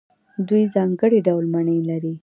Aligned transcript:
دوی 0.47 0.63
ځانګړي 0.75 1.19
ډول 1.27 1.45
مڼې 1.53 1.77
لري. 1.89 2.13